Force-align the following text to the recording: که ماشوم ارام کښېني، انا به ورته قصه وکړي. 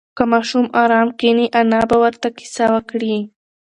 که 0.17 0.23
ماشوم 0.31 0.65
ارام 0.83 1.07
کښېني، 1.19 1.45
انا 1.59 1.81
به 1.89 1.95
ورته 2.03 2.27
قصه 2.37 2.65
وکړي. 2.73 3.17